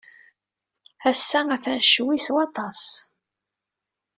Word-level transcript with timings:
Ass-a, 1.09 1.39
atan 1.55 1.79
ccwi 1.85 2.17
s 2.25 2.27
waṭas. 2.33 2.81